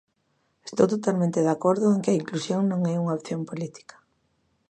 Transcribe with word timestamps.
Estou 0.67 0.87
totalmente 0.95 1.43
de 1.45 1.51
acordo 1.57 1.85
en 1.95 1.99
que 2.03 2.11
a 2.11 2.19
inclusión 2.21 2.61
non 2.71 2.81
é 2.93 2.95
unha 3.03 3.17
opción 3.19 3.41
política. 3.49 3.95